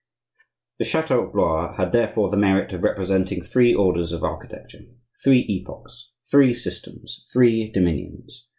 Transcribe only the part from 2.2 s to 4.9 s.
the merit of representing three orders of architecture,